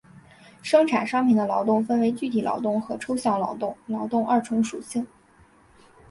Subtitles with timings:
[0.63, 5.05] 生产商品的劳动分为具体劳动和抽象劳动二重属性。